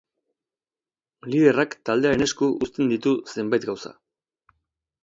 [1.33, 3.95] Liderrak taldearen esku uzten ditu zenbait gauza.